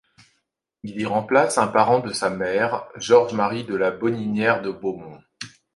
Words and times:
Il 0.81 0.99
y 0.99 1.05
remplace 1.05 1.59
un 1.59 1.67
parent 1.67 1.99
de 1.99 2.11
sa 2.11 2.31
mère, 2.31 2.87
Georges-Marie 2.95 3.65
de 3.65 3.75
La 3.75 3.91
Bonninière 3.91 4.63
de 4.63 4.71
Beaumont. 4.71 5.19